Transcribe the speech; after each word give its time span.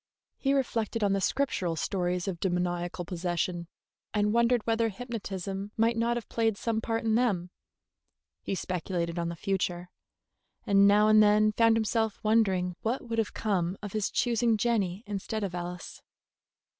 He 0.39 0.53
reflected 0.55 1.03
on 1.03 1.13
the 1.13 1.21
Scriptural 1.21 1.75
stories 1.75 2.27
of 2.27 2.39
demoniacal 2.39 3.05
possession, 3.05 3.67
and 4.15 4.33
wondered 4.33 4.65
whether 4.65 4.89
hypnotism 4.89 5.73
might 5.77 5.95
not 5.95 6.17
have 6.17 6.27
played 6.27 6.57
some 6.57 6.81
part 6.81 7.03
in 7.03 7.13
them; 7.13 7.51
he 8.41 8.55
speculated 8.55 9.19
on 9.19 9.29
the 9.29 9.35
future, 9.35 9.91
and 10.65 10.87
now 10.87 11.07
and 11.07 11.21
then 11.21 11.51
found 11.51 11.77
himself 11.77 12.19
wondering 12.23 12.75
what 12.81 13.07
would 13.09 13.19
have 13.19 13.35
come 13.35 13.77
of 13.83 13.93
his 13.93 14.09
choosing 14.09 14.57
Jenny 14.57 15.03
instead 15.05 15.43
of 15.43 15.53
Alice. 15.53 16.01